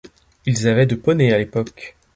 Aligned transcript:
Ils 0.47 0.67
avaient 0.67 0.87
de 0.87 0.95
poneys 0.95 1.31
à 1.31 1.37
l'époque. 1.37 1.95